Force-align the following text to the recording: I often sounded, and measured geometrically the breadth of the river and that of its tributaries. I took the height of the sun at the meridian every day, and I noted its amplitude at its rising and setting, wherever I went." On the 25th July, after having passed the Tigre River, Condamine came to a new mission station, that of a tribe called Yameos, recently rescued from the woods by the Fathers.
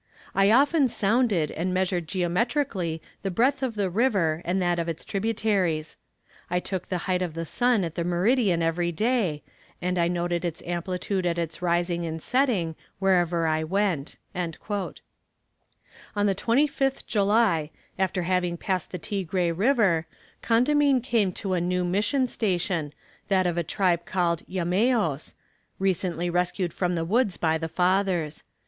I 0.33 0.49
often 0.49 0.87
sounded, 0.87 1.51
and 1.51 1.75
measured 1.75 2.07
geometrically 2.07 3.03
the 3.21 3.29
breadth 3.29 3.61
of 3.61 3.75
the 3.75 3.87
river 3.87 4.41
and 4.45 4.59
that 4.59 4.79
of 4.79 4.89
its 4.89 5.05
tributaries. 5.05 5.95
I 6.49 6.59
took 6.59 6.87
the 6.89 6.97
height 7.05 7.21
of 7.21 7.35
the 7.35 7.45
sun 7.45 7.83
at 7.83 7.93
the 7.93 8.03
meridian 8.03 8.63
every 8.63 8.91
day, 8.91 9.43
and 9.79 9.99
I 9.99 10.07
noted 10.07 10.43
its 10.43 10.63
amplitude 10.63 11.27
at 11.27 11.37
its 11.37 11.61
rising 11.61 12.03
and 12.07 12.19
setting, 12.19 12.75
wherever 12.97 13.45
I 13.45 13.63
went." 13.63 14.17
On 14.33 14.55
the 16.15 16.33
25th 16.35 17.05
July, 17.05 17.69
after 17.99 18.23
having 18.23 18.57
passed 18.57 18.89
the 18.91 18.97
Tigre 18.97 19.51
River, 19.53 20.07
Condamine 20.41 21.01
came 21.03 21.31
to 21.33 21.53
a 21.53 21.61
new 21.61 21.85
mission 21.85 22.25
station, 22.25 22.91
that 23.27 23.45
of 23.45 23.55
a 23.55 23.63
tribe 23.63 24.07
called 24.07 24.41
Yameos, 24.47 25.35
recently 25.77 26.27
rescued 26.27 26.73
from 26.73 26.95
the 26.95 27.05
woods 27.05 27.37
by 27.37 27.59
the 27.59 27.69
Fathers. 27.69 28.41